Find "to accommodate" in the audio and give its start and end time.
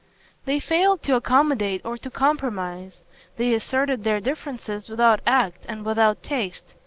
1.03-1.81